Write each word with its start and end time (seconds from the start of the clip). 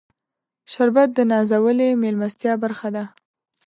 شربت 0.71 1.09
د 1.15 1.19
نازولې 1.31 1.89
میلمستیا 2.01 2.53
برخه 2.63 2.89
ده 2.95 3.03